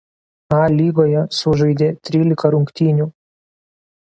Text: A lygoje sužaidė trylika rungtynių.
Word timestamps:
A 0.59 0.61
lygoje 0.79 1.21
sužaidė 1.41 1.91
trylika 2.09 2.53
rungtynių. 2.57 3.09